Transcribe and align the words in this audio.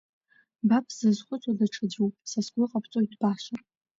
Ба 0.67 0.77
бзызхәыцуа 0.85 1.53
даҽаӡәуп, 1.57 2.13
са 2.29 2.39
сгәы 2.45 2.65
ҟабҵоит 2.71 3.11
баша… 3.21 3.55